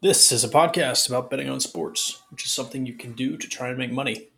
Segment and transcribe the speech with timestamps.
[0.00, 3.48] This is a podcast about betting on sports, which is something you can do to
[3.48, 4.28] try and make money.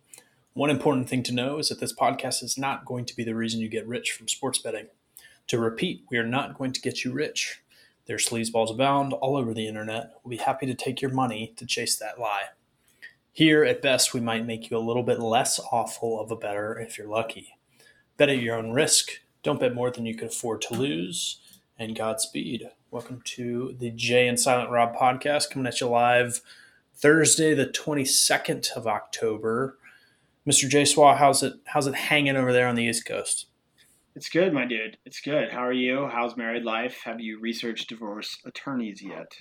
[0.55, 3.35] One important thing to know is that this podcast is not going to be the
[3.35, 4.87] reason you get rich from sports betting.
[5.49, 7.61] To repeat, we are not going to get you rich.
[8.07, 10.15] There's sleazeballs abound all over the internet.
[10.25, 12.45] We'll be happy to take your money to chase that lie.
[13.31, 16.81] Here, at best, we might make you a little bit less awful of a better
[16.81, 17.59] if you're lucky.
[18.17, 19.11] Bet at your own risk.
[19.43, 21.39] Don't bet more than you can afford to lose.
[21.79, 22.71] And Godspeed.
[22.93, 26.41] Welcome to the Jay and Silent Rob podcast, coming at you live
[26.97, 29.79] Thursday, the 22nd of October.
[30.45, 30.69] Mr.
[30.69, 33.47] Jay Swa, how's it how's it hanging over there on the East Coast?
[34.17, 34.97] It's good, my dude.
[35.07, 35.53] It's good.
[35.53, 36.09] How are you?
[36.13, 37.03] How's married life?
[37.05, 39.37] Have you researched divorce attorneys yet?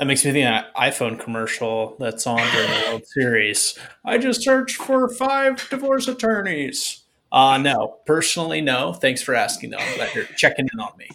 [0.00, 3.78] That makes me think of that iPhone commercial that's on during the World Series.
[4.04, 7.04] I just searched for five divorce attorneys.
[7.30, 8.94] Uh no, personally, no.
[8.94, 9.78] Thanks for asking though.
[9.78, 11.08] I'm glad you're checking in on me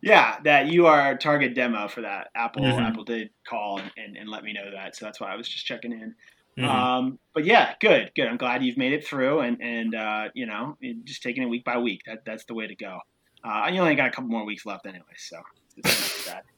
[0.00, 2.28] yeah, that you are our target demo for that.
[2.34, 2.80] Apple mm-hmm.
[2.80, 5.66] Apple did call and, and, let me know that, so that's why I was just
[5.66, 6.14] checking in.
[6.58, 6.64] Mm-hmm.
[6.64, 8.26] Um, but yeah, good, good.
[8.26, 11.64] I'm glad you've made it through, and and uh, you know, just taking it week
[11.64, 12.02] by week.
[12.06, 12.98] That that's the way to go.
[13.44, 15.38] Uh, you only got a couple more weeks left anyway, so
[15.76, 16.42] it's not bad.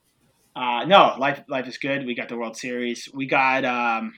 [0.57, 2.05] Uh, no, life life is good.
[2.05, 3.09] We got the World Series.
[3.15, 4.15] We got um,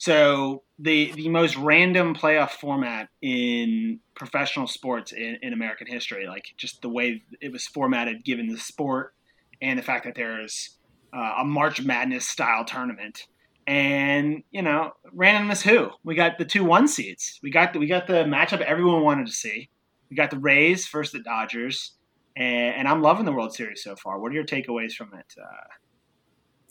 [0.00, 6.54] so the the most random playoff format in professional sports in, in American history, like
[6.56, 9.12] just the way it was formatted, given the sport
[9.60, 10.78] and the fact that there's
[11.12, 13.26] uh, a March Madness style tournament.
[13.66, 17.38] And you know, randomness who we got the two one seeds.
[17.42, 19.68] We got the, we got the matchup everyone wanted to see.
[20.08, 21.92] We got the Rays versus the Dodgers,
[22.38, 24.18] and, and I'm loving the World Series so far.
[24.18, 25.34] What are your takeaways from it?
[25.38, 25.68] Uh,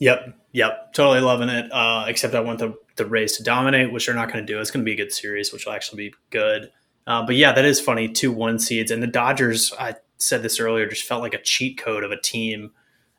[0.00, 1.70] Yep, yep, totally loving it.
[1.70, 4.60] Uh, except I want the the Rays to dominate, which they're not going to do.
[4.60, 6.70] It's going to be a good series, which will actually be good.
[7.06, 8.08] Uh, but yeah, that is funny.
[8.08, 9.72] Two one seeds and the Dodgers.
[9.78, 12.72] I said this earlier, just felt like a cheat code of a team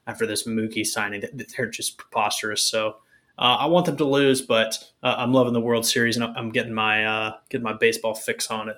[0.08, 1.24] after this Mookie signing.
[1.34, 2.64] They're just preposterous.
[2.64, 2.98] So
[3.38, 6.52] uh, I want them to lose, but uh, I'm loving the World Series and I'm
[6.52, 8.78] getting my uh, getting my baseball fix on it.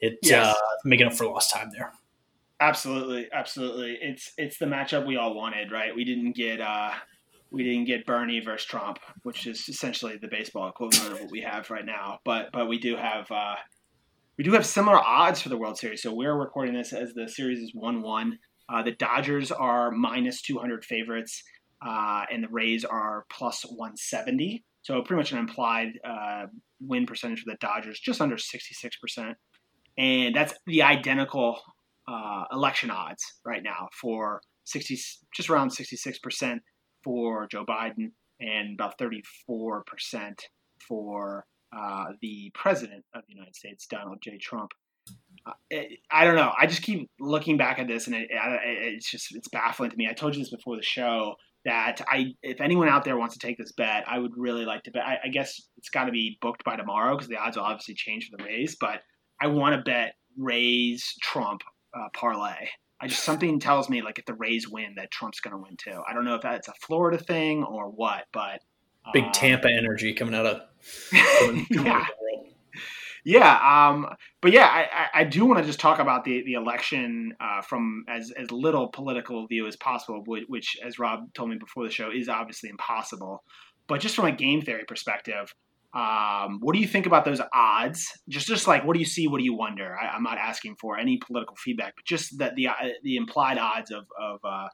[0.00, 0.54] It yes.
[0.54, 1.92] Uh, making up for lost time there.
[2.60, 3.98] Absolutely, absolutely.
[4.00, 5.94] It's it's the matchup we all wanted, right?
[5.94, 6.90] We didn't get uh
[7.50, 11.40] we didn't get Bernie versus Trump, which is essentially the baseball equivalent of what we
[11.40, 12.18] have right now.
[12.24, 13.54] But but we do have uh
[14.36, 16.02] we do have similar odds for the World Series.
[16.02, 18.38] So we're recording this as the series is one one.
[18.68, 21.42] Uh, the Dodgers are minus two hundred favorites,
[21.84, 24.64] uh, and the Rays are plus one seventy.
[24.82, 26.46] So pretty much an implied uh,
[26.80, 29.36] win percentage for the Dodgers, just under sixty six percent,
[29.96, 31.60] and that's the identical
[32.08, 34.98] uh, election odds right now for 60,
[35.34, 36.58] just around 66%
[37.04, 39.82] for Joe Biden and about 34%
[40.86, 41.44] for
[41.76, 44.38] uh, the president of the United States, Donald J.
[44.38, 44.70] Trump.
[45.46, 46.52] Uh, it, I don't know.
[46.58, 49.96] I just keep looking back at this, and it, it, it's just it's baffling to
[49.96, 50.06] me.
[50.08, 53.46] I told you this before the show that I, if anyone out there wants to
[53.46, 55.02] take this bet, I would really like to bet.
[55.04, 57.94] I, I guess it's got to be booked by tomorrow because the odds will obviously
[57.94, 58.76] change for the Rays.
[58.78, 59.00] But
[59.40, 61.62] I want to bet Rays Trump
[61.94, 62.68] uh, parlay.
[63.00, 65.76] I just something tells me like if the Rays win, that Trump's going to win
[65.76, 66.02] too.
[66.08, 68.60] I don't know if that's a Florida thing or what, but
[69.12, 70.62] big um, Tampa energy coming out of
[71.70, 72.06] yeah.
[73.24, 73.58] Yeah,
[73.90, 74.06] um,
[74.40, 78.04] but yeah, I, I do want to just talk about the the election uh, from
[78.08, 81.90] as as little political view as possible, which, which, as Rob told me before the
[81.90, 83.42] show, is obviously impossible.
[83.86, 85.52] But just from a game theory perspective,
[85.94, 88.12] um, what do you think about those odds?
[88.28, 89.26] Just, just like, what do you see?
[89.26, 89.96] What do you wonder?
[89.96, 93.58] I, am not asking for any political feedback, but just that the uh, the implied
[93.58, 94.68] odds of of uh,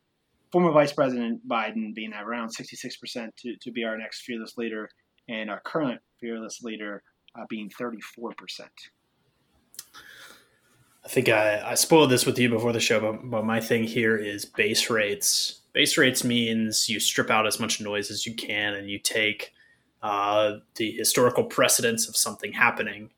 [0.50, 4.54] former Vice President Biden being at around 66 percent to to be our next fearless
[4.56, 4.88] leader,
[5.28, 7.02] and our current fearless leader
[7.38, 8.72] uh, being 34 percent.
[11.04, 13.84] I think I, I spoiled this with you before the show, but, but my thing
[13.84, 15.60] here is base rates.
[15.74, 19.52] Base rates means you strip out as much noise as you can, and you take
[20.04, 23.10] uh, the historical precedents of something happening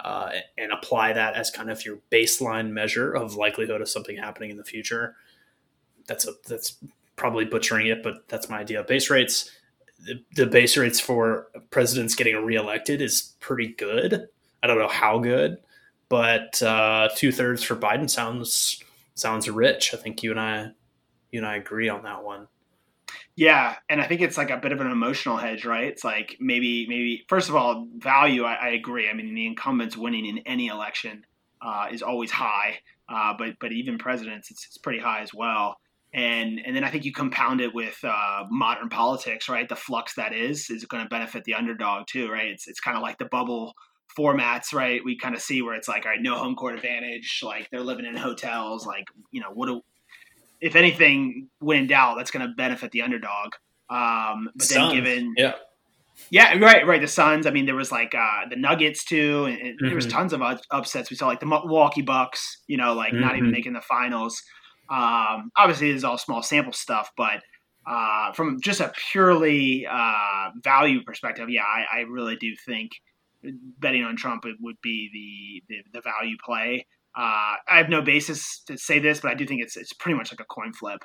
[0.00, 4.50] uh, and apply that as kind of your baseline measure of likelihood of something happening
[4.50, 5.16] in the future.
[6.06, 6.76] That's a that's
[7.16, 8.80] probably butchering it, but that's my idea.
[8.80, 9.50] of Base rates,
[10.00, 14.26] the, the base rates for presidents getting reelected is pretty good.
[14.62, 15.58] I don't know how good,
[16.08, 18.82] but uh, two thirds for Biden sounds
[19.14, 19.92] sounds rich.
[19.92, 20.70] I think you and I
[21.32, 22.48] you and I agree on that one.
[23.36, 25.88] Yeah, and I think it's like a bit of an emotional hedge, right?
[25.88, 28.44] It's like maybe, maybe first of all, value.
[28.44, 29.08] I, I agree.
[29.08, 31.24] I mean, the incumbents winning in any election
[31.60, 32.78] uh, is always high,
[33.08, 35.76] uh, but but even presidents, it's, it's, pretty high as well.
[36.12, 39.68] And and then I think you compound it with uh, modern politics, right?
[39.68, 42.46] The flux that is is going to benefit the underdog too, right?
[42.46, 43.74] It's it's kind of like the bubble
[44.16, 45.04] formats, right?
[45.04, 47.80] We kind of see where it's like, all right, no home court advantage, like they're
[47.80, 49.80] living in hotels, like you know, what do
[50.64, 53.52] if anything, when in doubt, that's going to benefit the underdog.
[53.90, 55.52] Um, but then given yeah.
[56.30, 57.00] Yeah, right, right.
[57.00, 57.44] The Suns.
[57.44, 59.86] I mean, there was like uh, the Nuggets too, and, and mm-hmm.
[59.86, 60.16] there was mm-hmm.
[60.16, 61.10] tons of upsets.
[61.10, 63.20] We saw like the Milwaukee Bucks, you know, like mm-hmm.
[63.20, 63.52] not even mm-hmm.
[63.52, 64.40] making the finals.
[64.88, 67.42] Um, obviously, this is all small sample stuff, but
[67.86, 72.92] uh, from just a purely uh, value perspective, yeah, I, I, really do think
[73.80, 76.86] betting on Trump would be the the, the value play.
[77.16, 80.16] Uh, I have no basis to say this, but I do think it's it's pretty
[80.16, 81.00] much like a coin flip.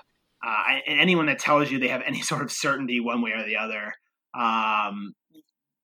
[0.45, 3.43] Uh, and anyone that tells you they have any sort of certainty one way or
[3.43, 3.93] the other
[4.33, 5.13] um,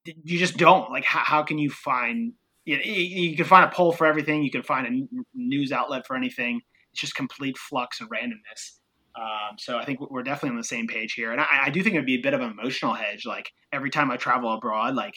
[0.06, 1.06] you just don't like.
[1.06, 2.34] How, how can you find?
[2.66, 4.44] You, know, you can find a poll for everything.
[4.44, 6.62] You can find a news outlet for anything.
[6.92, 8.80] It's just complete flux and randomness.
[9.16, 11.82] Um, so I think we're definitely on the same page here, and I, I do
[11.82, 13.26] think it'd be a bit of an emotional hedge.
[13.26, 15.14] Like every time I travel abroad, like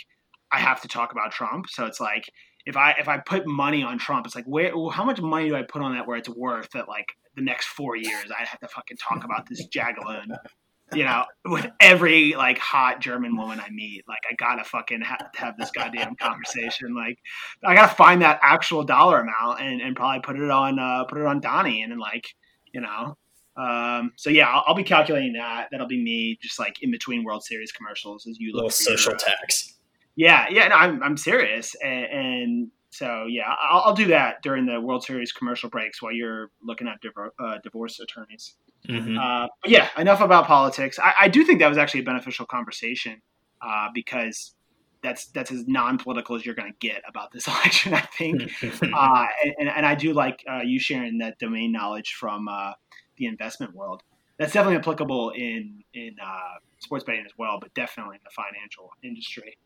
[0.52, 1.66] I have to talk about Trump.
[1.68, 2.24] So it's like
[2.68, 5.56] if I if I put money on Trump, it's like where how much money do
[5.56, 8.60] I put on that where it's worth that like the next four years I have
[8.60, 10.36] to fucking talk about this jagaloon
[10.94, 15.28] you know, with every like hot German woman I meet, like I gotta fucking ha-
[15.34, 16.94] have this goddamn conversation.
[16.94, 17.18] Like
[17.62, 21.18] I gotta find that actual dollar amount and, and probably put it on uh, put
[21.18, 22.34] it on Donnie and then like
[22.72, 23.16] you know.
[23.56, 25.68] Um, so yeah, I'll, I'll, be calculating that.
[25.72, 28.70] That'll be me just like in between World Series commercials as you look.
[28.70, 29.74] social your, tax.
[30.18, 34.66] Yeah, yeah, no, I'm I'm serious, and, and so yeah, I'll, I'll, do that during
[34.66, 38.56] the World Series commercial breaks while you're looking at div- uh, divorce attorneys.
[38.88, 39.16] Mm-hmm.
[39.16, 40.98] Uh, but yeah, enough about politics.
[40.98, 43.22] I, I, do think that was actually a beneficial conversation
[43.62, 44.54] uh, because
[45.04, 47.94] that's that's as non-political as you're going to get about this election.
[47.94, 48.42] I think,
[48.82, 49.26] uh,
[49.56, 52.72] and, and, I do like uh, you sharing that domain knowledge from uh,
[53.18, 54.02] the investment world.
[54.36, 58.90] That's definitely applicable in in uh, sports betting as well, but definitely in the financial
[59.04, 59.56] industry.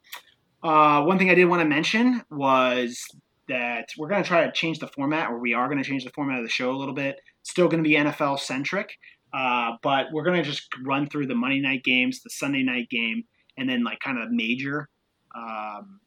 [0.62, 3.02] One thing I did want to mention was
[3.48, 6.04] that we're going to try to change the format, or we are going to change
[6.04, 7.20] the format of the show a little bit.
[7.42, 8.98] Still going to be NFL centric,
[9.34, 12.88] uh, but we're going to just run through the Monday night games, the Sunday night
[12.88, 13.24] game,
[13.58, 14.88] and then like kind of major
[15.34, 16.00] um,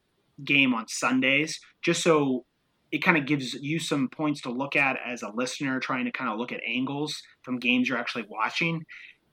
[0.43, 2.45] game on Sundays, just so
[2.91, 6.11] it kind of gives you some points to look at as a listener trying to
[6.11, 8.85] kind of look at angles from games you're actually watching.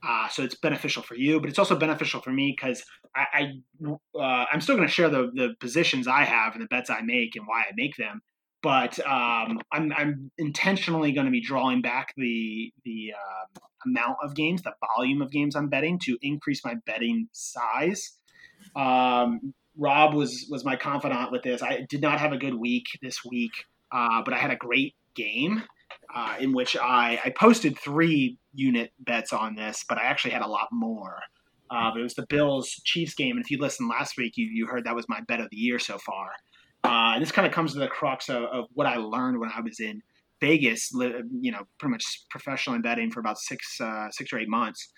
[0.07, 2.83] Uh, so it's beneficial for you, but it's also beneficial for me because
[3.15, 3.89] I, I
[4.19, 7.01] uh, I'm still going to share the the positions I have and the bets I
[7.03, 8.23] make and why I make them.
[8.63, 14.35] But um, I'm, I'm intentionally going to be drawing back the the uh, amount of
[14.35, 18.13] games, the volume of games I'm betting to increase my betting size.
[18.77, 21.63] Um, Rob was was my confidant with this.
[21.63, 23.53] I did not have a good week this week,
[23.91, 25.63] uh, but I had a great game
[26.15, 30.43] uh, in which I, I posted three unit bets on this, but I actually had
[30.43, 31.21] a lot more.
[31.97, 34.85] It was the Bills Chiefs game, and if you listened last week, you, you heard
[34.85, 36.31] that was my bet of the year so far.
[36.85, 39.51] Uh, and this kind of comes to the crux of, of, what I learned when
[39.55, 40.03] I was in
[40.41, 44.49] Vegas, you know, pretty much professional in betting for about six uh, six or eight
[44.49, 44.89] months.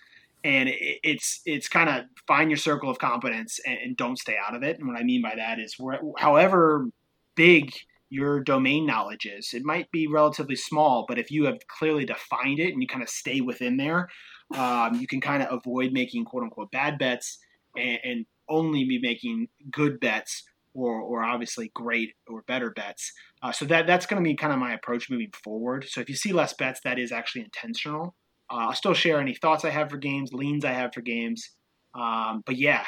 [0.43, 4.35] And it, it's it's kind of find your circle of competence and, and, don't stay
[4.43, 4.79] out of it.
[4.79, 5.77] And what I mean by that is,
[6.17, 6.87] however
[7.35, 7.71] big
[8.09, 9.53] your domain knowledge is.
[9.53, 13.03] It might be relatively small, but if you have clearly defined it and you kind
[13.03, 14.09] of stay within there,
[14.53, 17.39] um, you can kind of avoid making quote unquote bad bets
[17.75, 20.43] and, and only be making good bets
[20.73, 23.11] or, or obviously great or better bets.
[23.41, 25.85] Uh, so that that's going to be kind of my approach moving forward.
[25.89, 28.15] So if you see less bets, that is actually intentional.
[28.51, 31.49] Uh, I'll still share any thoughts I have for games, leans I have for games.
[31.95, 32.83] Um, but yeah,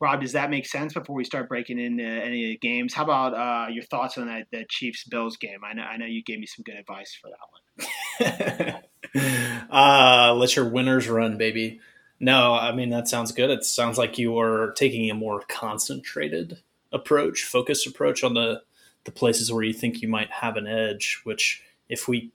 [0.00, 2.94] Rob, does that make sense before we start breaking into any of the games?
[2.94, 5.60] How about uh, your thoughts on that, that Chiefs Bills game?
[5.64, 8.82] I know, I know you gave me some good advice for that one.
[9.14, 11.80] uh, let your winners run, baby.
[12.20, 13.50] No, I mean, that sounds good.
[13.50, 16.58] It sounds like you are taking a more concentrated
[16.92, 18.62] approach, focused approach on the,
[19.04, 22.32] the places where you think you might have an edge, which if we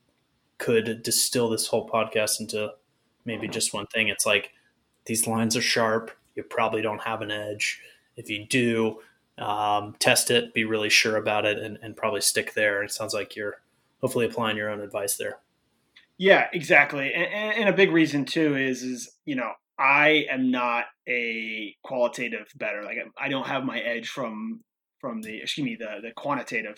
[0.57, 2.73] could distill this whole podcast into
[3.23, 4.51] maybe just one thing, it's like
[5.05, 7.81] these lines are sharp you probably don't have an edge.
[8.15, 8.99] If you do,
[9.37, 12.83] um, test it, be really sure about it, and, and probably stick there.
[12.83, 13.59] It sounds like you're
[13.99, 15.39] hopefully applying your own advice there.
[16.17, 17.13] Yeah, exactly.
[17.13, 22.47] And, and, a big reason too is is you know I am not a qualitative
[22.55, 22.83] better.
[22.83, 24.61] Like I don't have my edge from
[24.99, 26.77] from the excuse me the the quantitative,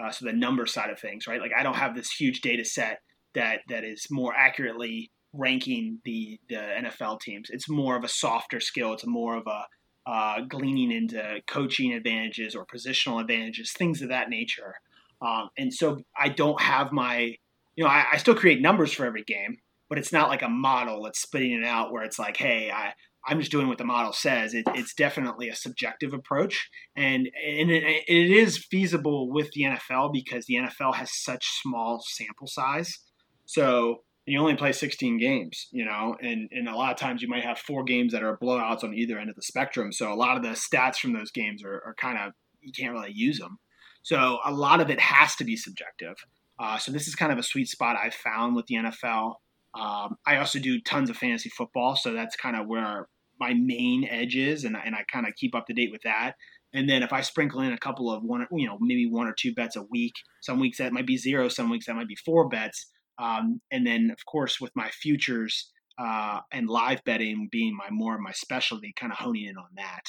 [0.00, 1.40] uh, so the number side of things, right?
[1.40, 3.00] Like I don't have this huge data set
[3.34, 7.48] that that is more accurately ranking the the NFL teams.
[7.50, 8.92] It's more of a softer skill.
[8.92, 9.64] It's more of a
[10.06, 14.74] uh, gleaning into coaching advantages or positional advantages, things of that nature.
[15.20, 17.34] Um, and so I don't have my,
[17.76, 20.48] you know, I, I, still create numbers for every game, but it's not like a
[20.48, 22.94] model that's spitting it out where it's like, hey, I,
[23.26, 24.54] I'm just doing what the model says.
[24.54, 30.12] It, it's definitely a subjective approach, and and it, it is feasible with the NFL
[30.12, 32.98] because the NFL has such small sample size.
[33.46, 37.28] So you only play 16 games, you know, and, and a lot of times you
[37.28, 39.92] might have four games that are blowouts on either end of the spectrum.
[39.92, 42.92] So a lot of the stats from those games are, are kind of, you can't
[42.92, 43.58] really use them.
[44.02, 46.16] So a lot of it has to be subjective.
[46.58, 49.34] Uh, so this is kind of a sweet spot I've found with the NFL.
[49.78, 51.96] Um, I also do tons of fantasy football.
[51.96, 53.08] So that's kind of where
[53.38, 54.64] my main edge is.
[54.64, 56.32] And, and I kind of keep up to date with that.
[56.72, 59.34] And then if I sprinkle in a couple of one, you know, maybe one or
[59.38, 62.16] two bets a week, some weeks that might be zero, some weeks that might be
[62.16, 62.86] four bets
[63.18, 68.14] um, and then, of course, with my futures uh, and live betting being my more
[68.14, 70.02] of my specialty, kind of honing in on that.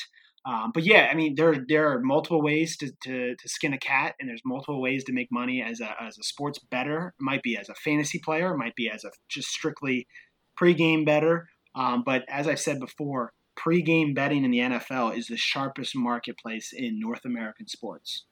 [0.47, 3.77] Um, but yeah, I mean, there there are multiple ways to, to, to, skin a
[3.77, 7.13] cat, and there's multiple ways to make money as a as a sports better.
[7.19, 10.07] It might be as a fantasy player, it might be as a just strictly
[10.57, 11.49] pregame better.
[11.75, 16.71] Um, but as I've said before, pregame betting in the NFL is the sharpest marketplace
[16.73, 18.23] in North American sports.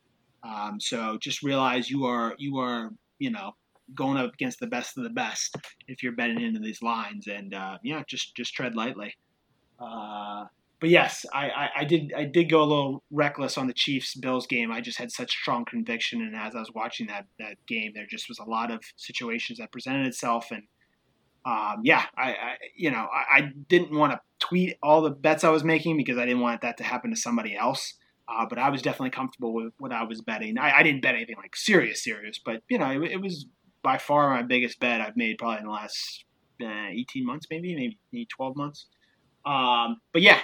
[0.41, 3.55] Um, so just realize you are you are you know
[3.93, 5.57] going up against the best of the best
[5.89, 7.27] if you're betting into these lines.
[7.27, 9.13] And uh, yeah, just just tread lightly.
[9.77, 10.45] Uh,
[10.79, 14.15] but yes, I, I, I, did I did go a little reckless on the Chiefs
[14.15, 14.71] Bills game.
[14.71, 18.05] I just had such strong conviction, and as I was watching that that game, there
[18.09, 20.63] just was a lot of situations that presented itself, and
[21.45, 25.43] um, yeah, I, I, you know I, I didn't want to tweet all the bets
[25.43, 27.93] I was making because I didn't want that to happen to somebody else.
[28.27, 30.57] Uh, but I was definitely comfortable with what I was betting.
[30.57, 33.45] I, I didn't bet anything like serious, serious, but you know it, it was
[33.83, 36.25] by far my biggest bet I've made probably in the last
[36.61, 38.87] uh, 18 months, maybe, maybe 12 months.
[39.45, 40.39] Um, but yeah,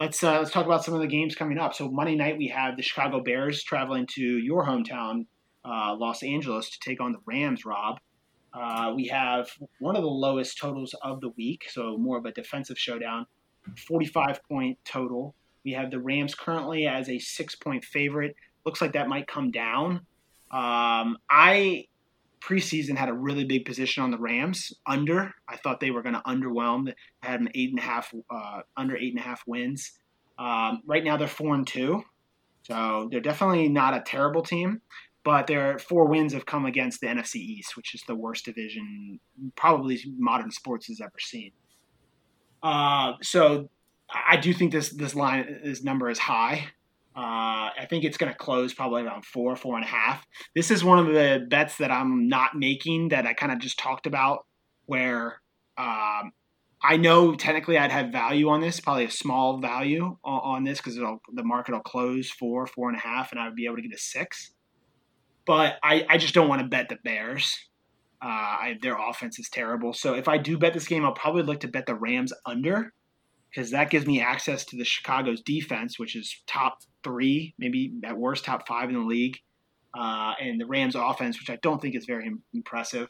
[0.00, 1.74] let's uh, let's talk about some of the games coming up.
[1.74, 5.26] So Monday night we have the Chicago Bears traveling to your hometown,
[5.64, 7.64] uh, Los Angeles, to take on the Rams.
[7.64, 7.98] Rob,
[8.52, 12.32] uh, we have one of the lowest totals of the week, so more of a
[12.32, 13.26] defensive showdown.
[13.86, 15.34] 45 point total.
[15.64, 18.36] We have the Rams currently as a six point favorite.
[18.64, 20.06] Looks like that might come down.
[20.50, 21.86] Um, I
[22.46, 25.34] preseason had a really big position on the Rams under.
[25.48, 26.92] I thought they were going to underwhelm.
[27.22, 29.98] I had an eight and a half uh, under eight and a half wins.
[30.38, 32.02] Um, right now they're four and two,
[32.62, 34.80] so they're definitely not a terrible team.
[35.24, 39.18] But their four wins have come against the NFC East, which is the worst division
[39.56, 41.50] probably modern sports has ever seen.
[42.62, 43.68] Uh, so
[44.08, 46.66] I do think this this line this number is high.
[47.16, 50.26] Uh, I think it's going to close probably around four, four and a half.
[50.54, 53.78] This is one of the bets that I'm not making that I kind of just
[53.78, 54.40] talked about,
[54.84, 55.40] where
[55.78, 56.32] um,
[56.82, 60.78] I know technically I'd have value on this, probably a small value on, on this
[60.78, 63.76] because the market will close four, four and a half, and I would be able
[63.76, 64.52] to get a six.
[65.46, 67.56] But I, I just don't want to bet the Bears.
[68.22, 69.94] Uh, I, their offense is terrible.
[69.94, 72.92] So if I do bet this game, I'll probably look to bet the Rams under
[73.56, 78.16] because that gives me access to the Chicago's defense, which is top three, maybe at
[78.16, 79.38] worst top five in the league,
[79.98, 83.08] uh, and the Rams' offense, which I don't think is very impressive.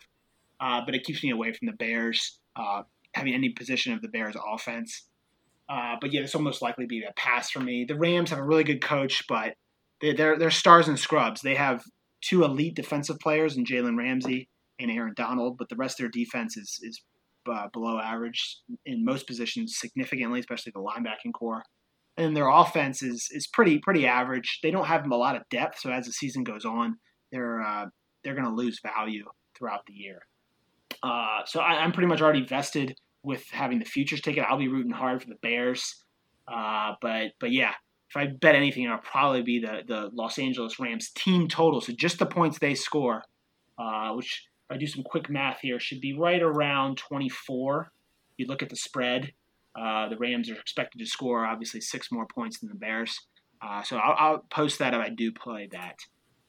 [0.61, 4.09] Uh, but it keeps me away from the Bears uh, having any position of the
[4.09, 5.09] Bears' offense.
[5.69, 7.85] Uh, but yeah, this will most likely be a pass for me.
[7.85, 9.55] The Rams have a really good coach, but
[10.01, 11.43] they, they're they're stars and scrubs.
[11.43, 11.83] They have
[12.21, 14.49] two elite defensive players in Jalen Ramsey
[14.79, 17.03] and Aaron Donald, but the rest of their defense is is
[17.49, 21.63] uh, below average in most positions significantly, especially the linebacking corps.
[22.17, 24.61] And their offense is is pretty pretty average.
[24.63, 26.97] They don't have a lot of depth, so as the season goes on,
[27.31, 27.87] they're uh,
[28.25, 29.25] they're going to lose value
[29.57, 30.21] throughout the year.
[31.03, 34.45] Uh, so I, am pretty much already vested with having the futures ticket.
[34.49, 36.05] I'll be rooting hard for the Bears,
[36.49, 37.73] uh, but but yeah,
[38.09, 41.81] if I bet anything, it'll probably be the the Los Angeles Rams team total.
[41.81, 43.23] So just the points they score,
[43.79, 47.91] uh, which I do some quick math here, should be right around 24.
[48.37, 49.33] You look at the spread.
[49.79, 53.19] Uh, the Rams are expected to score obviously six more points than the Bears.
[53.63, 55.97] Uh, so I'll, I'll, post that if I do play that.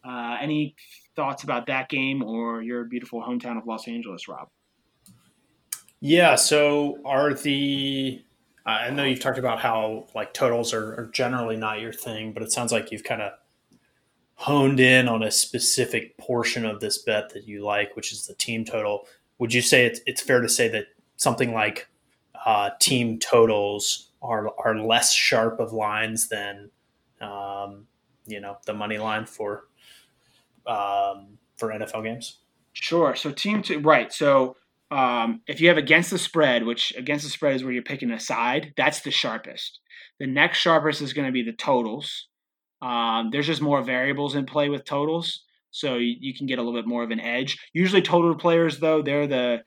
[0.07, 0.75] Uh, any
[1.15, 4.47] thoughts about that game or your beautiful hometown of Los Angeles, Rob?
[5.99, 6.35] Yeah.
[6.35, 8.21] So are the
[8.65, 12.43] I know you've talked about how like totals are, are generally not your thing, but
[12.43, 13.31] it sounds like you've kind of
[14.37, 18.35] honed in on a specific portion of this bet that you like, which is the
[18.35, 19.07] team total.
[19.39, 20.85] Would you say it's, it's fair to say that
[21.17, 21.87] something like
[22.45, 26.69] uh, team totals are are less sharp of lines than
[27.19, 27.87] um,
[28.25, 29.65] you know the money line for
[30.65, 32.37] um, for NFL games?
[32.73, 33.15] Sure.
[33.15, 34.13] So team to right.
[34.13, 34.55] So
[34.91, 38.11] um, if you have against the spread, which against the spread is where you're picking
[38.11, 39.79] a side, that's the sharpest.
[40.19, 42.27] The next sharpest is going to be the totals.
[42.81, 46.61] Um, there's just more variables in play with totals, so you, you, can get a
[46.61, 47.57] little bit more of an edge.
[47.73, 49.63] Usually, total players though they're the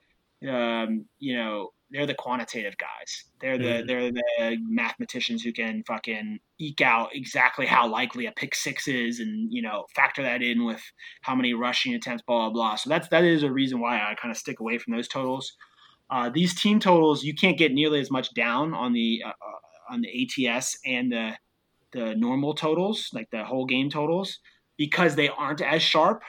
[0.49, 3.25] um, you know they're the quantitative guys.
[3.41, 3.87] They're the mm-hmm.
[3.87, 9.19] they're the mathematicians who can fucking eke out exactly how likely a pick six is,
[9.19, 10.81] and you know factor that in with
[11.21, 12.75] how many rushing attempts, blah blah blah.
[12.75, 15.51] So that's that is a reason why I kind of stick away from those totals.
[16.09, 19.93] Uh, these team totals you can't get nearly as much down on the uh, uh
[19.93, 21.33] on the ATS and the
[21.93, 24.39] the normal totals, like the whole game totals,
[24.77, 26.23] because they aren't as sharp.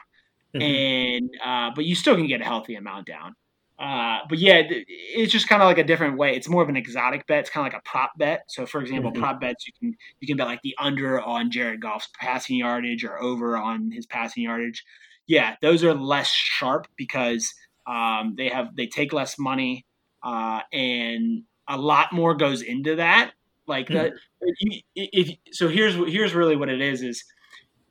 [0.54, 0.62] Mm-hmm.
[0.62, 3.34] And uh, but you still can get a healthy amount down.
[3.78, 6.36] Uh, but yeah, it's just kind of like a different way.
[6.36, 7.40] It's more of an exotic bet.
[7.40, 8.44] It's kind of like a prop bet.
[8.48, 9.20] So, for example, mm-hmm.
[9.20, 13.04] prop bets you can you can bet like the under on Jared Goff's passing yardage
[13.04, 14.84] or over on his passing yardage.
[15.26, 17.52] Yeah, those are less sharp because
[17.86, 19.84] um, they have they take less money
[20.22, 23.32] uh, and a lot more goes into that.
[23.66, 24.12] Like mm-hmm.
[24.40, 27.24] the if so, here's here's really what it is: is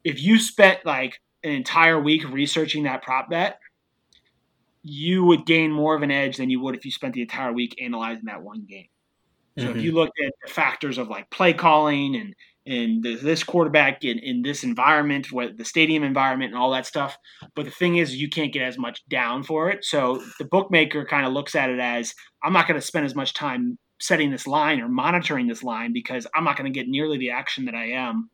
[0.03, 3.57] if you spent like an entire week researching that prop bet
[4.83, 7.53] you would gain more of an edge than you would if you spent the entire
[7.53, 8.87] week analyzing that one game.
[9.57, 9.77] So mm-hmm.
[9.77, 12.33] if you looked at the factors of like play calling and
[12.67, 17.17] and this quarterback in, in this environment, what the stadium environment and all that stuff.
[17.55, 19.83] But the thing is, you can't get as much down for it.
[19.83, 22.13] So the bookmaker kind of looks at it as
[22.43, 25.93] I'm not going to spend as much time setting this line or monitoring this line
[25.93, 28.29] because I'm not going to get nearly the action that I am,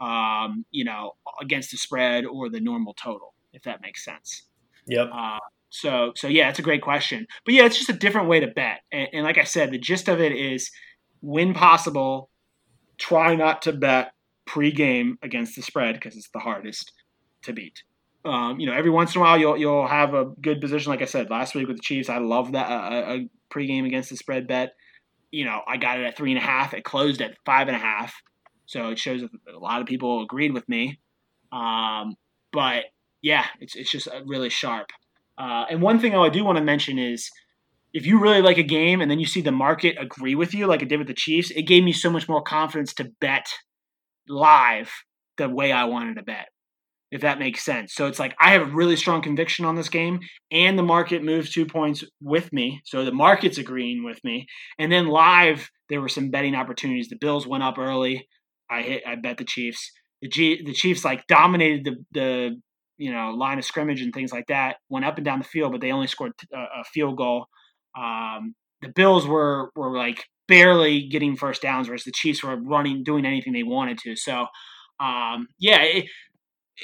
[0.00, 4.42] um, you know, against the spread or the normal total, if that makes sense.
[4.86, 5.10] Yep.
[5.14, 5.38] Uh,
[5.70, 7.26] so, so yeah, it's a great question.
[7.46, 8.80] But yeah, it's just a different way to bet.
[8.90, 10.70] And, and like I said, the gist of it is,
[11.20, 12.28] when possible,
[12.98, 14.12] try not to bet
[14.44, 16.92] pre-game against the spread because it's the hardest
[17.42, 17.84] to beat.
[18.24, 20.90] Um, you know, every once in a while you'll you'll have a good position.
[20.90, 24.10] Like I said last week with the Chiefs, I love that uh, a pre-game against
[24.10, 24.74] the spread bet.
[25.32, 26.74] You know, I got it at three and a half.
[26.74, 28.14] It closed at five and a half,
[28.66, 31.00] so it shows that a lot of people agreed with me.
[31.50, 32.14] Um,
[32.52, 32.84] but
[33.22, 34.90] yeah, it's it's just really sharp.
[35.38, 37.30] Uh, and one thing I do want to mention is
[37.92, 40.66] if you really like a game and then you see the market agree with you,
[40.66, 43.46] like it did with the Chiefs, it gave me so much more confidence to bet
[44.28, 44.90] live
[45.36, 46.48] the way I wanted to bet,
[47.12, 47.94] if that makes sense.
[47.94, 50.18] So it's like I have a really strong conviction on this game,
[50.50, 52.80] and the market moves two points with me.
[52.84, 54.46] So the market's agreeing with me.
[54.78, 57.08] And then live, there were some betting opportunities.
[57.08, 58.26] The Bills went up early.
[58.70, 59.92] I hit, I bet the Chiefs.
[60.22, 62.60] The, G, the Chiefs like dominated the, the
[62.96, 65.72] you know line of scrimmage and things like that went up and down the field,
[65.72, 67.44] but they only scored a, a field goal.
[67.96, 73.04] Um, the Bills were were like barely getting first downs, whereas the Chiefs were running,
[73.04, 74.16] doing anything they wanted to.
[74.16, 74.46] So,
[74.98, 76.06] um, yeah, it,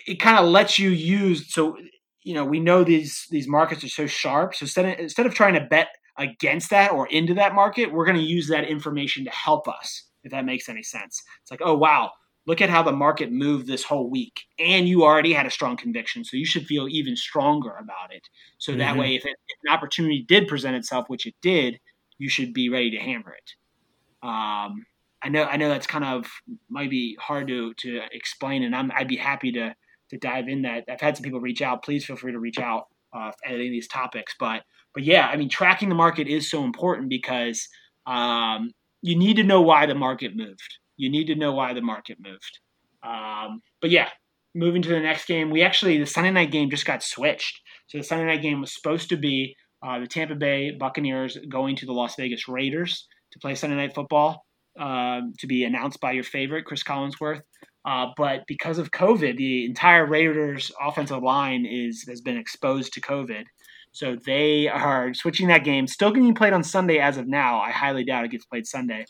[0.06, 1.52] it kind of lets you use.
[1.52, 1.76] So,
[2.22, 4.54] you know, we know these these markets are so sharp.
[4.54, 8.04] So instead of, instead of trying to bet against that or into that market, we're
[8.04, 10.04] going to use that information to help us.
[10.24, 12.10] If that makes any sense, it's like, oh wow,
[12.48, 15.76] look at how the market moved this whole week and you already had a strong
[15.76, 18.80] conviction so you should feel even stronger about it so mm-hmm.
[18.80, 21.78] that way if, it, if, an opportunity did present itself which it did
[22.16, 24.84] you should be ready to hammer it um,
[25.22, 26.26] i know i know that's kind of
[26.68, 29.74] might be hard to to explain and I'm, i'd be happy to
[30.10, 32.58] to dive in that i've had some people reach out please feel free to reach
[32.58, 34.62] out uh, any of these topics but
[34.94, 37.66] but yeah i mean tracking the market is so important because
[38.06, 38.70] um,
[39.02, 42.18] you need to know why the market moved you need to know why the market
[42.20, 42.58] moved.
[43.02, 44.08] Um, but yeah,
[44.54, 47.60] moving to the next game, we actually the Sunday night game just got switched.
[47.86, 51.76] So the Sunday night game was supposed to be uh, the Tampa Bay Buccaneers going
[51.76, 54.44] to the Las Vegas Raiders to play Sunday night football.
[54.78, 57.40] Uh, to be announced by your favorite Chris Collinsworth,
[57.84, 63.00] uh, but because of COVID, the entire Raiders offensive line is has been exposed to
[63.00, 63.44] COVID.
[63.92, 65.86] So they are switching that game.
[65.86, 67.60] Still getting played on Sunday as of now.
[67.60, 69.06] I highly doubt it gets played Sunday.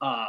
[0.00, 0.28] Uh,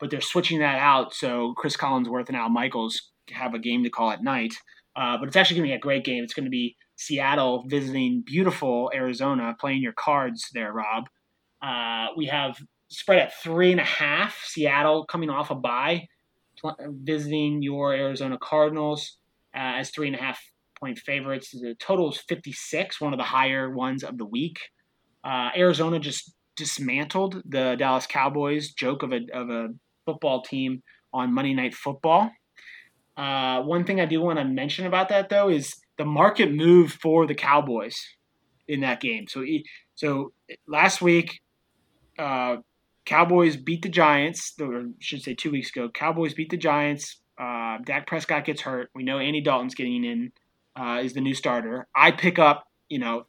[0.00, 3.90] but they're switching that out so Chris Collinsworth and Al Michaels have a game to
[3.90, 4.52] call at night.
[4.96, 6.24] Uh, but it's actually going to be a great game.
[6.24, 11.04] It's going to be Seattle visiting beautiful Arizona, playing your cards there, Rob.
[11.62, 12.58] Uh, we have
[12.92, 14.42] spread at three and a half.
[14.44, 16.06] Seattle coming off a bye,
[16.80, 19.18] visiting your Arizona Cardinals
[19.54, 20.40] uh, as three and a half
[20.78, 21.50] point favorites.
[21.50, 24.58] The total is 56, one of the higher ones of the week.
[25.24, 29.68] Uh, Arizona just dismantled the Dallas Cowboys joke of a, of a
[30.04, 32.30] football team on Monday Night Football.
[33.16, 36.92] Uh, one thing I do want to mention about that though is the market move
[36.92, 37.96] for the Cowboys
[38.66, 39.26] in that game.
[39.28, 39.44] So,
[39.94, 40.32] so
[40.66, 41.40] last week,
[42.18, 42.56] uh,
[43.04, 44.54] Cowboys beat the Giants.
[44.60, 47.20] Or I should say two weeks ago, Cowboys beat the Giants.
[47.38, 48.90] Uh, Dak Prescott gets hurt.
[48.94, 50.32] We know Andy Dalton's getting in.
[50.74, 51.86] Uh, is the new starter.
[51.94, 53.26] I pick up, you know,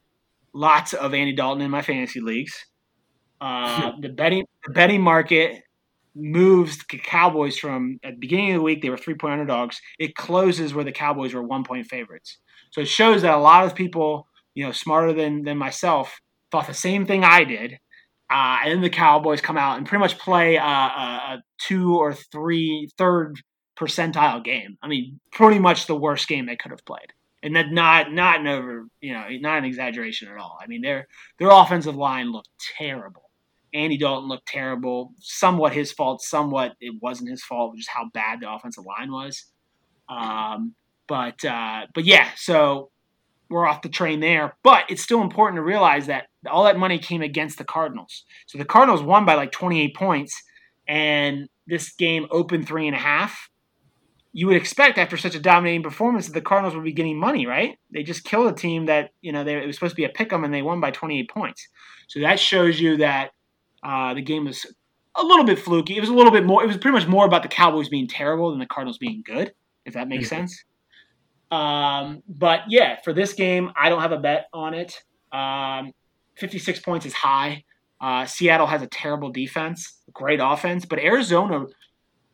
[0.53, 2.65] lots of Andy Dalton in my fantasy leagues.
[3.41, 5.63] Uh, the betting the betting market
[6.15, 9.81] moves the Cowboys from at the beginning of the week they were three point underdogs.
[9.99, 12.37] It closes where the Cowboys were one point favorites.
[12.71, 16.19] So it shows that a lot of people, you know, smarter than than myself,
[16.51, 17.79] thought the same thing I did.
[18.29, 22.13] Uh, and then the Cowboys come out and pretty much play a, a, two or
[22.13, 23.39] three third
[23.77, 24.77] percentile game.
[24.81, 28.39] I mean, pretty much the worst game they could have played, and that not not
[28.39, 30.57] an over you know not an exaggeration at all.
[30.61, 31.07] I mean, their
[31.37, 33.29] their offensive line looked terrible.
[33.73, 35.13] Andy Dalton looked terrible.
[35.19, 36.21] Somewhat his fault.
[36.21, 37.75] Somewhat it wasn't his fault.
[37.75, 39.45] Just how bad the offensive line was.
[40.09, 40.75] Um,
[41.07, 42.89] but uh, but yeah, so
[43.49, 44.55] we're off the train there.
[44.63, 48.25] But it's still important to realize that all that money came against the Cardinals.
[48.47, 50.41] So the Cardinals won by like 28 points,
[50.87, 53.49] and this game opened three and a half.
[54.33, 57.45] You would expect after such a dominating performance that the Cardinals would be getting money,
[57.45, 57.77] right?
[57.91, 60.09] They just killed a team that you know they, it was supposed to be a
[60.09, 61.67] pick 'em, and they won by 28 points.
[62.07, 63.31] So that shows you that
[63.83, 64.65] uh, the game was
[65.15, 65.95] a little bit fluky.
[65.97, 66.63] It was a little bit more.
[66.63, 69.53] It was pretty much more about the Cowboys being terrible than the Cardinals being good,
[69.85, 70.41] if that makes mm-hmm.
[70.41, 70.63] sense.
[71.51, 75.03] Um, but yeah, for this game, I don't have a bet on it.
[75.31, 75.93] Um,
[76.35, 77.63] 56 points is high.
[78.01, 81.65] Uh, Seattle has a terrible defense, great offense, but Arizona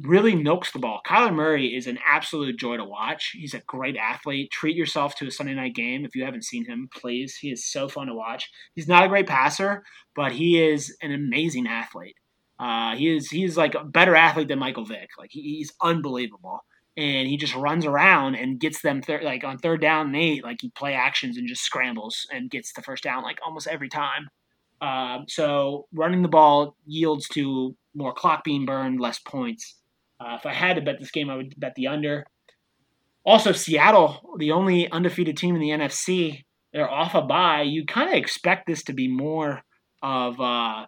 [0.02, 1.02] really milks the ball.
[1.06, 3.32] Kyler Murray is an absolute joy to watch.
[3.38, 4.50] He's a great athlete.
[4.52, 7.36] Treat yourself to a Sunday night game if you haven't seen him, please.
[7.36, 8.50] He is so fun to watch.
[8.76, 9.84] He's not a great passer,
[10.16, 12.16] but he is an amazing athlete.
[12.58, 15.10] Uh, he is he's like a better athlete than Michael Vick.
[15.18, 16.62] Like he, he's unbelievable
[17.00, 20.44] and he just runs around and gets them thir- like on third down and eight,
[20.44, 23.88] like he play actions and just scrambles and gets the first down like almost every
[23.88, 24.30] time.
[24.82, 29.76] Um, so running the ball yields to more clock being burned, less points.
[30.20, 32.26] Uh, if I had to bet this game, I would bet the under.
[33.26, 37.62] Also, Seattle, the only undefeated team in the NFC, they're off a bye.
[37.62, 39.62] You kind of expect this to be more
[40.02, 40.86] of uh,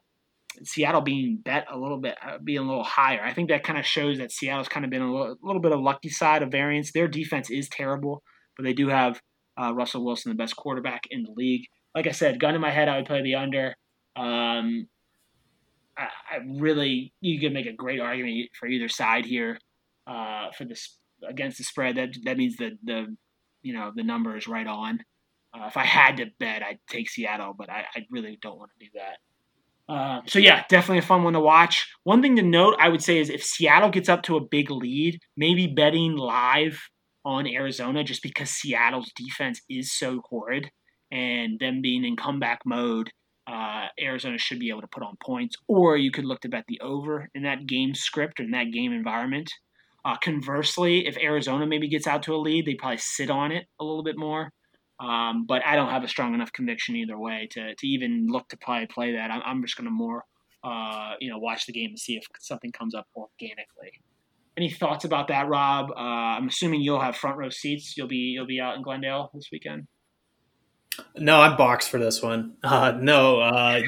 [0.63, 3.21] Seattle being bet a little bit, uh, being a little higher.
[3.23, 5.71] I think that kind of shows that Seattle's kind of been a little, little bit
[5.71, 6.91] of lucky side of variance.
[6.91, 8.23] Their defense is terrible,
[8.57, 9.21] but they do have
[9.61, 11.65] uh, Russell Wilson, the best quarterback in the league.
[11.95, 13.75] Like I said, gun in my head, I would play the under.
[14.15, 14.87] Um,
[15.97, 19.57] I, I, really, you could make a great argument for either side here
[20.07, 21.95] uh, for this against the spread.
[21.95, 23.15] That that means that the
[23.61, 24.99] you know the number is right on.
[25.53, 28.71] Uh, if I had to bet, I'd take Seattle, but I, I really don't want
[28.79, 29.17] to do that.
[29.91, 31.85] Uh, so yeah, definitely a fun one to watch.
[32.03, 34.71] One thing to note, I would say, is if Seattle gets up to a big
[34.71, 36.79] lead, maybe betting live
[37.25, 40.69] on Arizona, just because Seattle's defense is so horrid,
[41.11, 43.09] and them being in comeback mode,
[43.47, 45.57] uh, Arizona should be able to put on points.
[45.67, 48.71] Or you could look to bet the over in that game script or in that
[48.71, 49.51] game environment.
[50.05, 53.65] Uh, conversely, if Arizona maybe gets out to a lead, they probably sit on it
[53.79, 54.51] a little bit more.
[55.01, 58.49] Um, but I don't have a strong enough conviction either way to, to even look
[58.49, 59.31] to probably play that.
[59.31, 60.25] I'm, I'm just going to more,
[60.63, 64.01] uh, you know, watch the game and see if something comes up organically.
[64.57, 65.89] Any thoughts about that, Rob?
[65.91, 65.93] Uh,
[66.37, 67.97] I'm assuming you'll have front row seats.
[67.97, 69.87] You'll be you'll be out in Glendale this weekend.
[71.15, 72.57] No, I'm boxed for this one.
[72.61, 73.81] Uh, no, uh,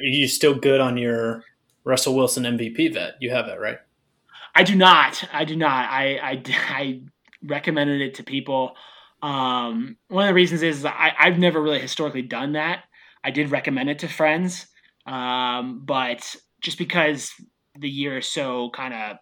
[0.00, 1.44] you still good on your
[1.84, 3.16] Russell Wilson MVP bet?
[3.20, 3.78] You have that right.
[4.54, 5.22] I do not.
[5.32, 5.90] I do not.
[5.90, 7.00] I I, I
[7.44, 8.74] recommended it to people.
[9.26, 12.84] Um, one of the reasons is I, I've never really historically done that.
[13.24, 14.68] I did recommend it to friends,
[15.04, 17.32] um, but just because
[17.76, 19.16] the year is so kind of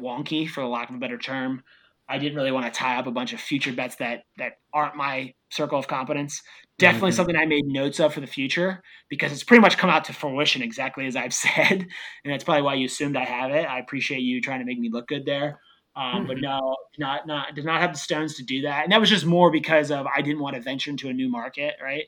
[0.00, 1.62] wonky, for lack of a better term,
[2.08, 4.96] I didn't really want to tie up a bunch of future bets that that aren't
[4.96, 6.40] my circle of competence.
[6.78, 7.16] Definitely mm-hmm.
[7.16, 10.14] something I made notes of for the future because it's pretty much come out to
[10.14, 11.86] fruition exactly as I've said,
[12.24, 13.66] and that's probably why you assumed I have it.
[13.66, 15.60] I appreciate you trying to make me look good there.
[16.00, 16.44] Um, but mm-hmm.
[16.44, 19.26] no, not not did not have the stones to do that, and that was just
[19.26, 22.06] more because of I didn't want to venture into a new market, right?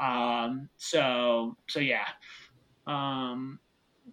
[0.00, 2.06] Um, so so yeah,
[2.86, 3.60] um,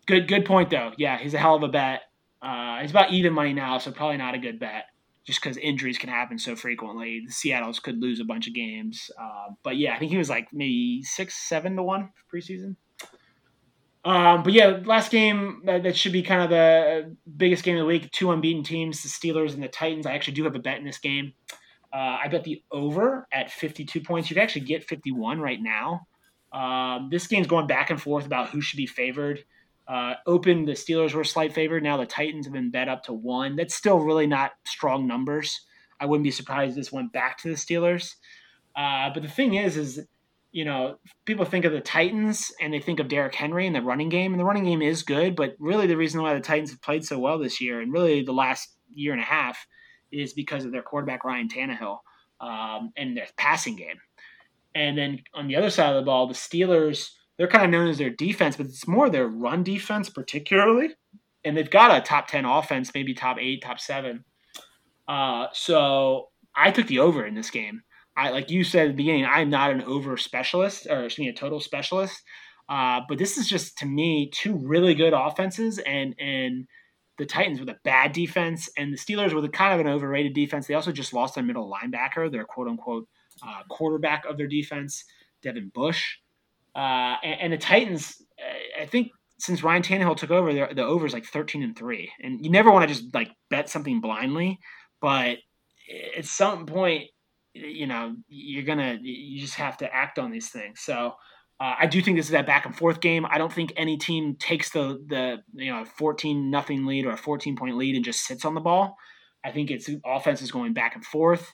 [0.06, 0.92] good good point though.
[0.98, 2.02] Yeah, he's a hell of a bet.
[2.42, 4.86] Uh, he's about even money now, so probably not a good bet,
[5.26, 7.24] just because injuries can happen so frequently.
[7.26, 10.30] The Seattle's could lose a bunch of games, uh, but yeah, I think he was
[10.30, 12.76] like maybe six seven to one preseason.
[14.10, 17.82] Um, but yeah, last game that, that, should be kind of the biggest game of
[17.82, 18.12] the week.
[18.12, 20.08] Two unbeaten teams, the Steelers and the Titans.
[20.08, 21.34] I actually do have a bet in this game.
[21.94, 24.28] Uh, I bet the over at 52 points.
[24.28, 26.08] You can actually get 51 right now.
[26.52, 29.44] Um, this game's going back and forth about who should be favored.
[29.88, 31.84] Uh, open, the Steelers were slight favored.
[31.84, 33.58] Now the Titans have been bet up to one.
[33.58, 35.68] That's still really not strong numbers.
[36.00, 38.16] I wouldn't be surprised if this went back to the Steelers.
[38.76, 40.08] Uh, but the thing is, is
[40.52, 43.82] you know, people think of the Titans and they think of Derrick Henry and the
[43.82, 46.72] running game, and the running game is good, but really the reason why the Titans
[46.72, 49.66] have played so well this year and really the last year and a half
[50.12, 51.98] is because of their quarterback Ryan Tannehill
[52.42, 53.98] um, and their passing game.
[54.76, 57.88] And then on the other side of the ball, the Steelers, they're kind of known
[57.88, 60.90] as their defense, but it's more their run defense, particularly.
[61.44, 64.26] And they've got a top 10 offense, maybe top eight, top seven.
[65.08, 67.82] Uh, so I took the over in this game.
[68.20, 71.30] I like you said at the beginning, I'm not an over specialist or excuse me,
[71.30, 72.22] a total specialist.
[72.68, 76.68] Uh, but this is just to me two really good offenses, and and
[77.18, 80.34] the Titans with a bad defense, and the Steelers with a kind of an overrated
[80.34, 80.68] defense.
[80.68, 83.08] They also just lost their middle linebacker, their quote unquote
[83.42, 85.04] uh, quarterback of their defense,
[85.42, 86.18] Devin Bush.
[86.76, 88.22] Uh, and, and, the Titans,
[88.80, 92.12] I think since Ryan Tannehill took over, the over is like 13 and three.
[92.22, 94.60] And you never want to just like bet something blindly,
[95.02, 95.38] but
[96.16, 97.06] at some point,
[97.54, 100.82] you know, you're gonna you just have to act on these things.
[100.82, 101.14] So
[101.60, 103.26] uh, I do think this is that back and forth game.
[103.30, 107.18] I don't think any team takes the the you know 14 nothing lead or a
[107.18, 108.96] 14 point lead and just sits on the ball.
[109.44, 111.54] I think it's offense is going back and forth.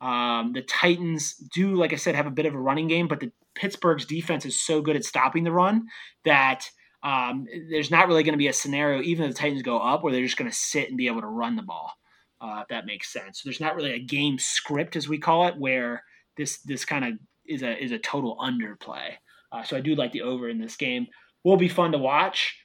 [0.00, 3.20] Um, the Titans do, like I said, have a bit of a running game, but
[3.20, 5.86] the Pittsburgh's defense is so good at stopping the run
[6.24, 6.64] that
[7.02, 10.02] um, there's not really going to be a scenario, even if the Titans go up,
[10.02, 11.92] where they're just going to sit and be able to run the ball.
[12.40, 13.40] Uh, if that makes sense.
[13.40, 16.02] So there's not really a game script, as we call it, where
[16.36, 17.12] this this kind of
[17.46, 19.12] is a is a total underplay.
[19.52, 21.06] Uh, so I do like the over in this game.
[21.44, 22.56] Will be fun to watch.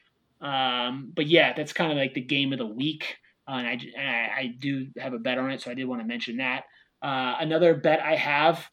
[0.42, 3.18] Um, but yeah, that's kind of like the game of the week.
[3.48, 5.86] Uh, and, I, and I, I, do have a bet on it, so I did
[5.86, 6.64] want to mention that.
[7.02, 8.66] Uh, another bet I have,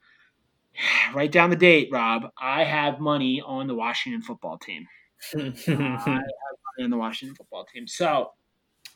[1.14, 2.30] write down the date, Rob.
[2.40, 4.86] I have money on the Washington football team.
[5.34, 7.88] I have money on the Washington football team.
[7.88, 8.30] So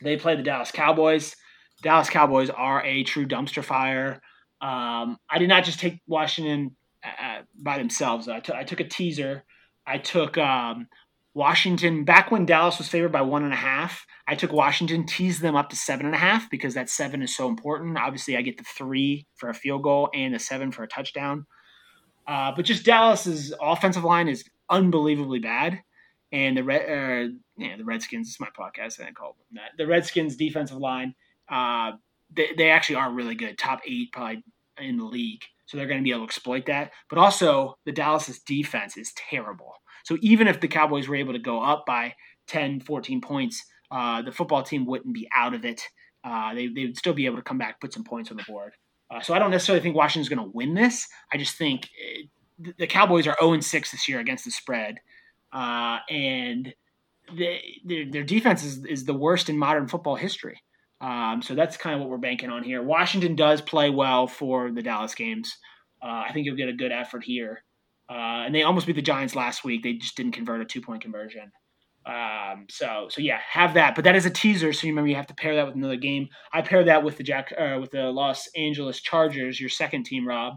[0.01, 1.35] they play the Dallas Cowboys.
[1.81, 4.21] Dallas Cowboys are a true dumpster fire.
[4.61, 8.27] Um, I did not just take Washington uh, by themselves.
[8.27, 9.43] I, t- I took a teaser.
[9.87, 10.87] I took um,
[11.33, 14.05] Washington back when Dallas was favored by one and a half.
[14.27, 17.35] I took Washington, teased them up to seven and a half because that seven is
[17.35, 17.97] so important.
[17.97, 21.45] Obviously, I get the three for a field goal and the seven for a touchdown.
[22.27, 25.79] Uh, but just Dallas's offensive line is unbelievably bad,
[26.31, 28.29] and the Red, uh, yeah, the Redskins.
[28.29, 29.71] It's my podcast, I call them that.
[29.77, 31.15] The Redskins' defensive line,
[31.51, 31.91] uh,
[32.33, 34.43] they, they actually are really good, top eight probably
[34.79, 35.43] in the league.
[35.65, 36.91] So they're going to be able to exploit that.
[37.09, 39.73] But also, the Dallas's defense is terrible.
[40.03, 42.13] So even if the Cowboys were able to go up by
[42.47, 45.81] 10, 14 points, uh, the football team wouldn't be out of it.
[46.23, 48.43] Uh, they, they would still be able to come back, put some points on the
[48.47, 48.73] board.
[49.09, 51.07] Uh, so I don't necessarily think Washington's going to win this.
[51.31, 52.27] I just think it,
[52.67, 54.99] uh, the Cowboys are 0 6 this year against the spread.
[55.51, 56.73] Uh, and
[57.35, 60.61] they, their, their defense is, is the worst in modern football history.
[61.01, 62.81] Um, so that's kind of what we're banking on here.
[62.81, 65.57] Washington does play well for the Dallas games.
[66.01, 67.63] Uh, I think you'll get a good effort here.
[68.09, 69.83] Uh, and they almost beat the Giants last week.
[69.83, 71.51] They just didn't convert a two point conversion.
[72.05, 73.95] Um, so so yeah, have that.
[73.95, 75.97] But that is a teaser, so you remember you have to pair that with another
[75.97, 76.27] game.
[76.51, 80.27] I pair that with the Jack uh, with the Los Angeles Chargers, your second team,
[80.27, 80.55] Rob.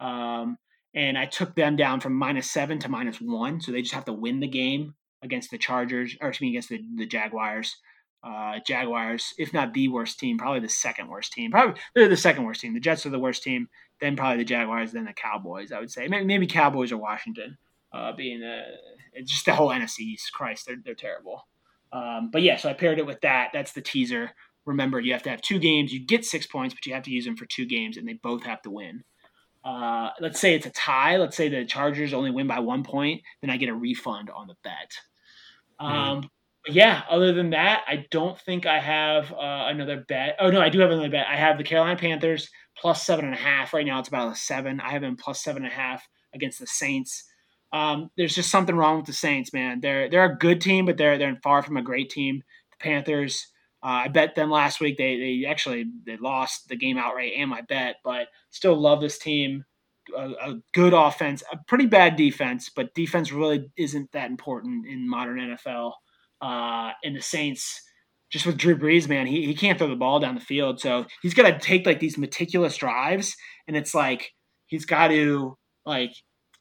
[0.00, 0.58] Um,
[0.94, 4.04] and I took them down from minus seven to minus one, so they just have
[4.06, 7.76] to win the game against the Chargers, or excuse me, against the, the Jaguars.
[8.26, 11.52] Uh, Jaguars, if not the worst team, probably the second worst team.
[11.52, 12.74] Probably they're the second worst team.
[12.74, 13.68] The Jets are the worst team,
[14.00, 15.70] then probably the Jaguars, then the Cowboys.
[15.70, 17.56] I would say maybe, maybe Cowboys or Washington,
[17.92, 18.62] uh, being the
[19.22, 20.32] just the whole NFC East.
[20.32, 21.46] Christ, they're they're terrible.
[21.92, 23.50] Um, but yeah, so I paired it with that.
[23.52, 24.32] That's the teaser.
[24.64, 25.92] Remember, you have to have two games.
[25.92, 28.14] You get six points, but you have to use them for two games, and they
[28.14, 29.04] both have to win.
[29.64, 31.16] Uh, let's say it's a tie.
[31.16, 34.48] Let's say the Chargers only win by one point, then I get a refund on
[34.48, 34.92] the bet.
[35.78, 35.86] Hmm.
[35.86, 36.30] Um, mm
[36.68, 40.36] yeah, other than that, I don't think I have uh, another bet.
[40.40, 41.26] Oh no, I do have another bet.
[41.28, 43.72] I have the Carolina Panthers plus seven and a half.
[43.72, 44.80] Right now, it's about a seven.
[44.80, 47.24] I have them plus seven and a half against the Saints.
[47.72, 49.80] Um, there's just something wrong with the Saints, man.
[49.80, 52.42] They're they're a good team, but they're they're far from a great team.
[52.72, 53.46] The Panthers.
[53.82, 54.96] Uh, I bet them last week.
[54.96, 59.18] They they actually they lost the game outright and my bet, but still love this
[59.18, 59.64] team.
[60.16, 65.08] A, a, good offense, a pretty bad defense, but defense really isn't that important in
[65.08, 65.94] modern NFL.
[66.40, 67.80] Uh, and the Saints,
[68.30, 70.80] just with Drew Brees, man, he, he can't throw the ball down the field.
[70.80, 73.34] So he's got to take like these meticulous drives.
[73.66, 74.30] And it's like
[74.66, 76.12] he's got to, like,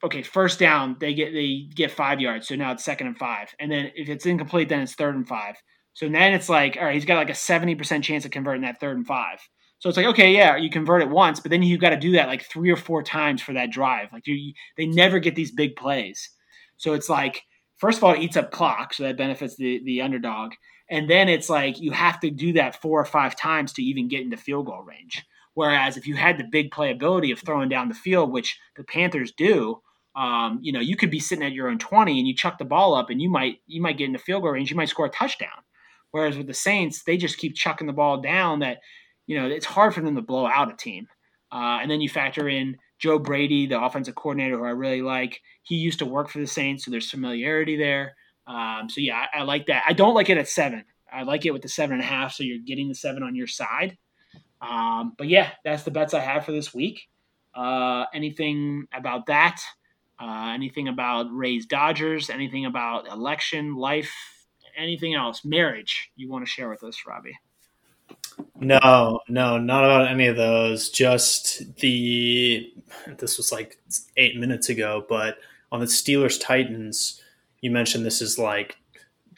[0.04, 2.48] okay, first down, they get they get five yards.
[2.48, 3.50] So now it's second and five.
[3.60, 5.56] And then if it's incomplete, then it's third and five.
[5.94, 8.80] So then it's like, all right, he's got like a 70% chance of converting that
[8.82, 9.40] third and five.
[9.80, 12.12] So it's like, okay, yeah, you convert it once, but then you've got to do
[12.14, 14.10] that like three or four times for that drive.
[14.12, 16.30] Like you, they never get these big plays.
[16.78, 17.42] So it's like
[17.78, 20.54] first of all, it eats up clock, so that benefits the the underdog.
[20.90, 24.08] And then it's like you have to do that four or five times to even
[24.08, 25.24] get into field goal range.
[25.56, 29.32] Whereas if you had the big playability of throwing down the field, which the Panthers
[29.32, 29.82] do,
[30.16, 32.66] um, you know, you could be sitting at your own 20 and you chuck the
[32.66, 35.08] ball up and you might you might get into field goal range, you might score
[35.08, 35.50] a touchdown.
[36.12, 38.78] Whereas with the Saints, they just keep chucking the ball down that,
[39.28, 41.08] you know, it's hard for them to blow out a team.
[41.52, 45.42] Uh, and then you factor in Joe Brady, the offensive coordinator, who I really like.
[45.64, 48.16] He used to work for the Saints, so there's familiarity there.
[48.48, 49.84] Um, so yeah, I, I, like that.
[49.88, 50.84] I don't like it at seven.
[51.12, 53.36] I like it with the seven and a half, so you're getting the seven on
[53.36, 53.98] your side.
[54.62, 57.08] Um, but yeah, that's the bets I have for this week.
[57.54, 59.62] Uh, anything about that?
[60.20, 64.14] uh, anything about Rays Dodgers, anything about election, life,
[64.78, 67.38] anything else, marriage you want to share with us, Robbie?
[68.60, 70.90] No, no, not about any of those.
[70.90, 72.74] Just the
[73.18, 73.78] this was like
[74.18, 75.38] eight minutes ago, but
[75.72, 77.22] on the Steelers Titans,
[77.62, 78.78] you mentioned this is like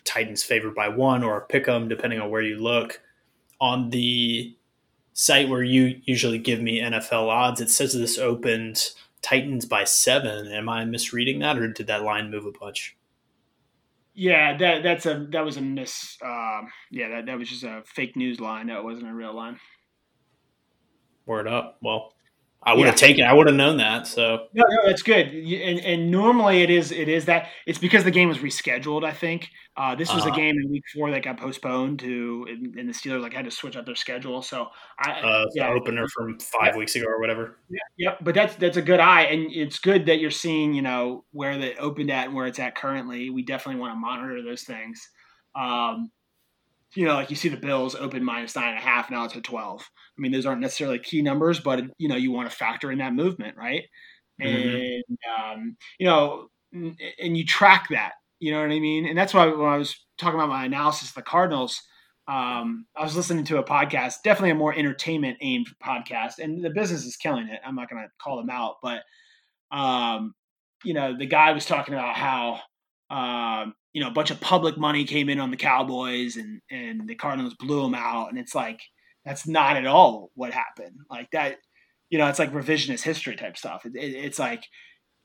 [0.03, 3.01] Titans favored by one or a pick 'em, depending on where you look.
[3.59, 4.55] On the
[5.13, 10.51] site where you usually give me NFL odds, it says this opened Titans by seven.
[10.51, 12.95] Am I misreading that, or did that line move a bunch?
[14.13, 16.17] Yeah, that that's a that was a miss.
[16.23, 18.67] Um, yeah, that that was just a fake news line.
[18.67, 19.59] That wasn't a real line.
[21.25, 21.77] Word up.
[21.81, 22.13] Well,
[22.67, 22.87] I would yeah.
[22.87, 23.23] have taken.
[23.23, 24.07] I would have known that.
[24.07, 25.27] So no, no, that's good.
[25.27, 26.91] And, and normally it is.
[26.91, 27.47] It is that.
[27.65, 29.05] It's because the game was rescheduled.
[29.05, 30.37] I think uh, this was uh, a uh-huh.
[30.37, 33.51] game in week four that got postponed to, and, and, the Steelers like had to
[33.51, 34.41] switch up their schedule.
[34.41, 34.67] So
[34.99, 36.77] I uh, yeah, opener from five yeah.
[36.77, 37.55] weeks ago or whatever.
[37.69, 38.17] Yeah, yep.
[38.21, 41.57] But that's that's a good eye, and it's good that you're seeing you know where
[41.57, 43.29] the opened at and where it's at currently.
[43.29, 45.07] We definitely want to monitor those things.
[45.55, 46.11] Um,
[46.95, 49.35] you know, like you see the Bills open minus nine and a half, now it's
[49.35, 49.81] at 12.
[49.81, 52.99] I mean, those aren't necessarily key numbers, but, you know, you want to factor in
[52.99, 53.83] that movement, right?
[54.41, 54.75] Mm-hmm.
[54.75, 59.05] And, um, you know, and you track that, you know what I mean?
[59.05, 61.81] And that's why when I was talking about my analysis of the Cardinals,
[62.27, 66.69] um, I was listening to a podcast, definitely a more entertainment aimed podcast, and the
[66.69, 67.59] business is killing it.
[67.65, 69.03] I'm not going to call them out, but,
[69.71, 70.33] um,
[70.83, 72.59] you know, the guy was talking about how,
[73.09, 77.09] um, you know, a bunch of public money came in on the Cowboys and and
[77.09, 78.79] the Cardinals blew them out, and it's like
[79.25, 80.97] that's not at all what happened.
[81.09, 81.55] Like that,
[82.11, 83.87] you know, it's like revisionist history type stuff.
[83.87, 84.65] It, it, it's like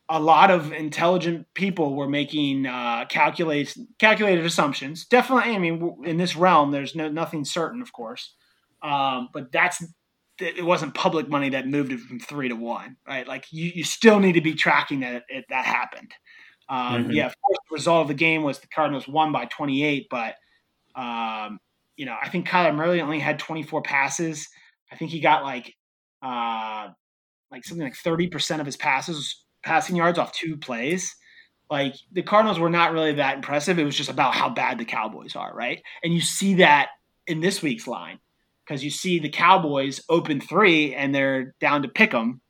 [0.08, 5.04] a lot of intelligent people were making uh, calculated calculated assumptions.
[5.04, 8.34] Definitely, I mean, in this realm, there's no nothing certain, of course,
[8.80, 9.84] um, but that's
[10.40, 13.28] it wasn't public money that moved it from three to one, right?
[13.28, 16.14] Like you, you still need to be tracking that it, that happened.
[16.72, 17.10] Um, mm-hmm.
[17.10, 20.36] Yeah, of course, the result of the game was the Cardinals won by 28, but
[20.94, 21.58] um,
[21.96, 24.48] you know, I think Kyler Murray only had 24 passes.
[24.90, 25.74] I think he got like
[26.22, 26.88] uh,
[27.50, 31.14] like something like 30% of his passes passing yards off two plays.
[31.70, 33.78] Like the Cardinals were not really that impressive.
[33.78, 35.82] It was just about how bad the Cowboys are, right?
[36.02, 36.88] And you see that
[37.26, 38.18] in this week's line
[38.64, 42.41] because you see the Cowboys open three and they're down to pick them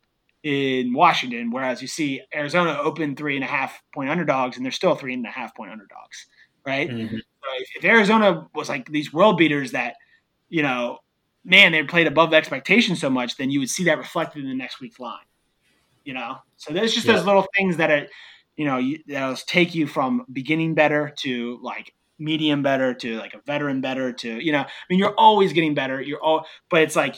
[0.43, 4.71] in Washington, whereas you see Arizona open three and a half point underdogs, and they're
[4.71, 6.27] still three and a half point underdogs,
[6.65, 6.89] right?
[6.89, 7.15] Mm-hmm.
[7.15, 9.95] So if, if, Arizona was like these world beaters that,
[10.49, 10.99] you know,
[11.45, 14.55] man, they played above expectation so much, then you would see that reflected in the
[14.55, 15.25] next week's line,
[16.03, 16.37] you know.
[16.57, 17.13] So there's just yeah.
[17.13, 18.07] those little things that are,
[18.57, 23.41] you know, that'll take you from beginning bettor to like medium bettor to like a
[23.45, 24.59] veteran bettor to you know.
[24.61, 26.01] I mean, you're always getting better.
[26.01, 27.15] You're all, but it's like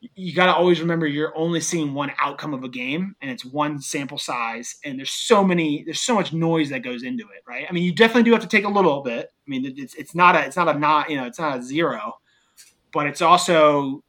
[0.00, 3.44] you got to always remember you're only seeing one outcome of a game and it's
[3.44, 7.42] one sample size and there's so many there's so much noise that goes into it
[7.46, 7.66] right?
[7.68, 9.26] I mean you definitely do have to take a little bit.
[9.46, 11.62] I mean it's it's not a it's not a not you know it's not a
[11.62, 12.14] zero
[12.92, 14.02] but it's also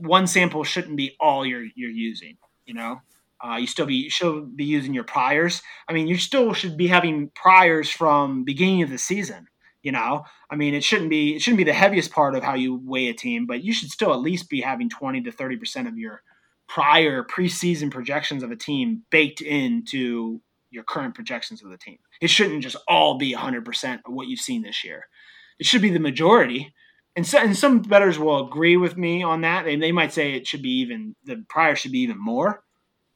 [0.00, 3.00] one sample shouldn't be all you're you're using you know?
[3.44, 5.60] Uh, you still be you should be using your priors.
[5.88, 9.46] I mean you still should be having priors from beginning of the season
[9.84, 12.54] you know, I mean, it shouldn't be it shouldn't be the heaviest part of how
[12.54, 15.56] you weigh a team, but you should still at least be having twenty to thirty
[15.56, 16.22] percent of your
[16.68, 21.98] prior preseason projections of a team baked into your current projections of the team.
[22.20, 25.06] It shouldn't just all be 100% of what you've seen this year.
[25.58, 26.74] It should be the majority.
[27.16, 29.64] And, so, and some bettors will agree with me on that.
[29.64, 32.62] They, they might say it should be even, the prior should be even more.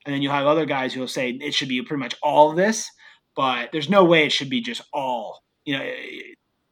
[0.06, 2.50] And then you'll have other guys who will say it should be pretty much all
[2.50, 2.88] of this,
[3.34, 5.42] but there's no way it should be just all.
[5.64, 5.90] You know,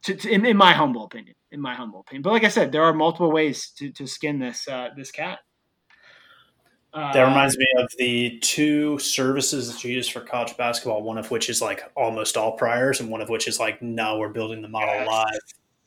[0.03, 1.35] to, to, in, in, my humble opinion.
[1.51, 4.37] In my humble opinion, but like I said, there are multiple ways to, to skin
[4.37, 5.39] this uh, this cat.
[6.93, 11.03] Uh, that reminds me of the two services that you use for college basketball.
[11.03, 14.17] One of which is like almost all priors, and one of which is like, no,
[14.17, 15.07] we're building the model yes.
[15.07, 15.39] live.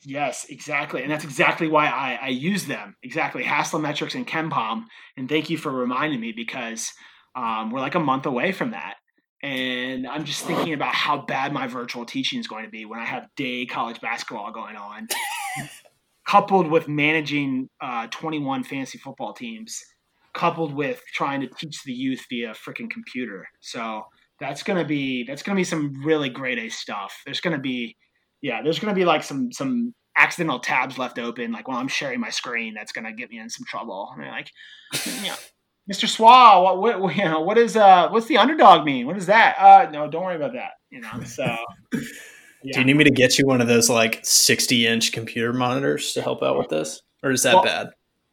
[0.02, 2.96] Yes, exactly, and that's exactly why I, I use them.
[3.02, 4.84] Exactly, Haslametrics and KenPom,
[5.16, 6.90] and thank you for reminding me because
[7.34, 8.94] um, we're like a month away from that,
[9.42, 13.00] and I'm just thinking about how bad my virtual teaching is going to be when
[13.00, 15.08] I have day college basketball going on,
[16.28, 19.82] coupled with managing uh, 21 fantasy football teams,
[20.34, 23.48] coupled with trying to teach the youth via freaking computer.
[23.60, 24.04] So
[24.40, 27.22] that's gonna be that's gonna be some really great A stuff.
[27.24, 27.96] There's gonna be
[28.42, 32.20] yeah, there's gonna be like some some accidental tabs left open, like while I'm sharing
[32.20, 34.10] my screen, that's gonna get me in some trouble.
[34.14, 34.50] I mean, like,
[35.22, 35.34] you know,
[35.90, 36.06] Mr.
[36.06, 39.06] Swa, what, what, you know, what is uh, what's the underdog mean?
[39.06, 39.56] What is that?
[39.58, 40.72] Uh, no, don't worry about that.
[40.90, 41.56] You know, so.
[42.62, 42.74] Yeah.
[42.74, 46.12] Do you need me to get you one of those like 60 inch computer monitors
[46.12, 47.88] to help out with this, or is that well, bad?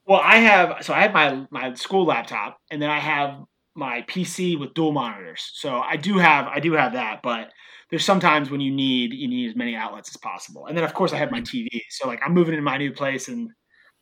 [0.05, 3.41] Well, I have so I have my my school laptop, and then I have
[3.74, 5.49] my PC with dual monitors.
[5.53, 7.51] So I do have I do have that, but
[7.89, 10.66] there's sometimes when you need you need as many outlets as possible.
[10.66, 11.68] And then of course I have my TV.
[11.89, 13.49] So like I'm moving into my new place and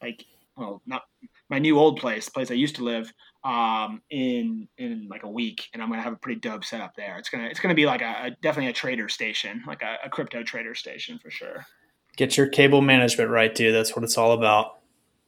[0.01, 0.25] like
[0.57, 1.03] well not
[1.49, 3.11] my new old place, the place I used to live,
[3.45, 7.17] um, in in like a week, and I'm gonna have a pretty dope setup there.
[7.17, 10.09] It's gonna it's gonna be like a, a definitely a trader station, like a, a
[10.09, 11.63] crypto trader station for sure.
[12.17, 13.73] Get your cable management right, dude.
[13.73, 14.79] That's what it's all about.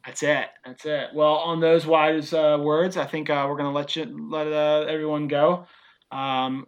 [0.03, 0.47] That's it.
[0.65, 1.09] That's it.
[1.13, 4.85] Well, on those wise uh, words, I think uh, we're gonna let you let uh,
[4.89, 5.67] everyone go.
[6.11, 6.65] Um,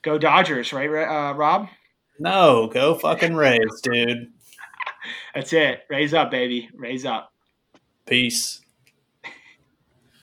[0.00, 1.68] go Dodgers, right, uh, Rob?
[2.18, 4.28] No, go fucking Rays, dude.
[5.34, 5.82] That's it.
[5.90, 6.70] Rays up, baby.
[6.74, 7.32] Rays up.
[8.06, 8.62] Peace.